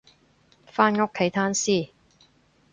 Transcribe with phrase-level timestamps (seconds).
[0.65, 1.91] 返屋企攤屍